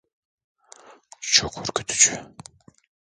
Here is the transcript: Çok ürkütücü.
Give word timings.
Çok 1.21 1.57
ürkütücü. 1.61 2.35